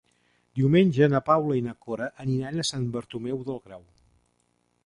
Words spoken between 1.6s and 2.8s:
na Cora aniran a